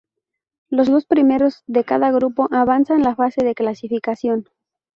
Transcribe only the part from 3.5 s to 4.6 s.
clasificación.